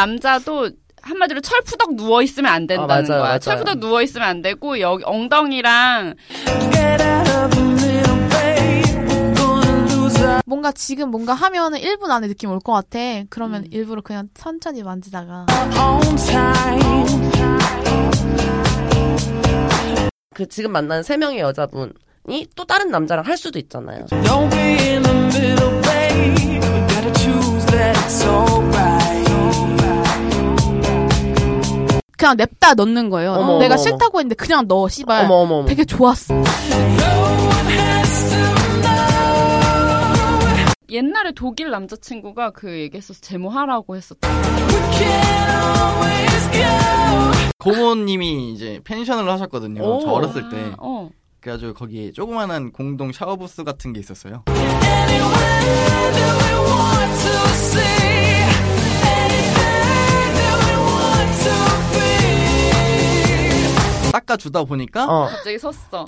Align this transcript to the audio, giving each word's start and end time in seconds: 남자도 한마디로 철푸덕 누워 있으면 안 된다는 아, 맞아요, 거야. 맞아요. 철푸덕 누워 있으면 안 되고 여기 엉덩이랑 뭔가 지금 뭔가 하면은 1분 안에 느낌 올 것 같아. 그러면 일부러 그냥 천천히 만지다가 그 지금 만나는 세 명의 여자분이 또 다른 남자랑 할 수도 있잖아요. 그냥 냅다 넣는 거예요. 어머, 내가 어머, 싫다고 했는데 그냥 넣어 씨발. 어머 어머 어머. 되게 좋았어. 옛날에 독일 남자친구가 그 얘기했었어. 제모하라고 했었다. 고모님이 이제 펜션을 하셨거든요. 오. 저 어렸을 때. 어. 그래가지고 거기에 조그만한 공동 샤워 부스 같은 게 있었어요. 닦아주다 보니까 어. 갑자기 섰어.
남자도 0.00 0.70
한마디로 1.02 1.40
철푸덕 1.40 1.94
누워 1.94 2.22
있으면 2.22 2.50
안 2.52 2.66
된다는 2.66 2.84
아, 2.90 2.96
맞아요, 2.96 3.06
거야. 3.06 3.20
맞아요. 3.20 3.38
철푸덕 3.38 3.78
누워 3.78 4.02
있으면 4.02 4.26
안 4.28 4.42
되고 4.42 4.80
여기 4.80 5.02
엉덩이랑 5.04 6.14
뭔가 10.46 10.72
지금 10.72 11.10
뭔가 11.10 11.32
하면은 11.34 11.78
1분 11.78 12.10
안에 12.10 12.26
느낌 12.28 12.50
올 12.50 12.58
것 12.60 12.72
같아. 12.72 12.98
그러면 13.30 13.64
일부러 13.70 14.02
그냥 14.02 14.28
천천히 14.34 14.82
만지다가 14.82 15.46
그 20.34 20.48
지금 20.48 20.72
만나는 20.72 21.02
세 21.02 21.16
명의 21.16 21.40
여자분이 21.40 21.92
또 22.56 22.64
다른 22.64 22.90
남자랑 22.90 23.24
할 23.26 23.36
수도 23.36 23.58
있잖아요. 23.58 24.06
그냥 32.20 32.36
냅다 32.36 32.74
넣는 32.74 33.08
거예요. 33.08 33.32
어머, 33.32 33.58
내가 33.58 33.76
어머, 33.76 33.82
싫다고 33.82 34.18
했는데 34.18 34.34
그냥 34.34 34.68
넣어 34.68 34.88
씨발. 34.88 35.24
어머 35.24 35.36
어머 35.36 35.54
어머. 35.56 35.66
되게 35.66 35.86
좋았어. 35.86 36.34
옛날에 40.90 41.32
독일 41.34 41.70
남자친구가 41.70 42.50
그 42.50 42.70
얘기했었어. 42.70 43.20
제모하라고 43.22 43.96
했었다. 43.96 44.28
고모님이 47.58 48.52
이제 48.52 48.80
펜션을 48.84 49.30
하셨거든요. 49.32 49.82
오. 49.82 50.00
저 50.00 50.10
어렸을 50.10 50.50
때. 50.50 50.74
어. 50.78 51.08
그래가지고 51.40 51.72
거기에 51.72 52.12
조그만한 52.12 52.70
공동 52.70 53.12
샤워 53.12 53.36
부스 53.36 53.64
같은 53.64 53.94
게 53.94 54.00
있었어요. 54.00 54.44
닦아주다 64.30 64.64
보니까 64.64 65.04
어. 65.06 65.26
갑자기 65.26 65.58
섰어. 65.58 66.04